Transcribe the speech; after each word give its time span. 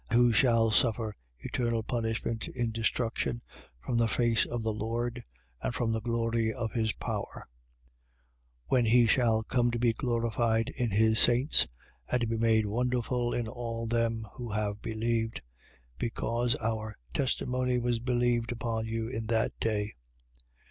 1:9. 0.09 0.17
Who 0.17 0.33
shall 0.33 0.71
suffer 0.71 1.15
eternal 1.37 1.83
punishment 1.83 2.47
in 2.47 2.71
destruction, 2.71 3.43
from 3.79 3.97
the 3.99 4.07
face 4.07 4.47
of 4.47 4.63
the 4.63 4.73
Lord 4.73 5.23
and 5.61 5.75
from 5.75 5.91
the 5.91 6.01
glory 6.01 6.51
of 6.51 6.71
his 6.71 6.91
power: 6.93 7.45
1:10. 8.63 8.63
When 8.65 8.85
he 8.85 9.05
shall 9.05 9.43
come 9.43 9.69
to 9.69 9.77
be 9.77 9.93
glorified 9.93 10.69
in 10.69 10.89
his 10.89 11.19
saints 11.19 11.67
and 12.09 12.19
to 12.21 12.25
be 12.25 12.37
made 12.39 12.65
wonderful 12.65 13.31
in 13.31 13.47
all 13.47 13.85
them 13.85 14.25
who 14.37 14.53
have 14.53 14.81
believed; 14.81 15.41
because 15.99 16.55
our 16.55 16.97
testimony 17.13 17.77
was 17.77 17.99
believed 17.99 18.51
upon 18.51 18.87
you 18.87 19.07
in 19.07 19.27
that 19.27 19.51
day. 19.59 19.93